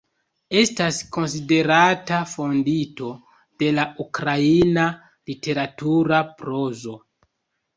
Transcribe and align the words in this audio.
Estas 0.59 1.01
konsiderata 1.17 2.21
fondinto 2.31 3.09
de 3.65 3.69
la 3.75 3.85
ukraina 4.05 4.87
literatura 5.33 6.27
prozo. 6.41 6.99